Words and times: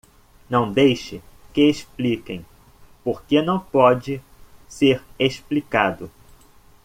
Não 0.49 0.71
deixe 0.73 1.21
que 1.53 1.69
expliquem, 1.69 2.43
porque 3.03 3.39
não 3.39 3.59
pode 3.59 4.19
ser 4.67 4.99
explicado! 5.19 6.09